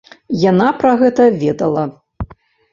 [0.51, 1.87] Яна пра гэта ведала.